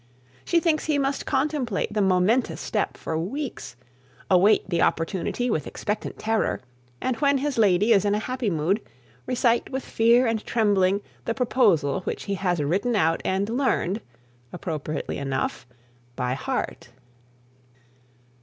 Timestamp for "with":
5.47-5.67, 9.69-9.85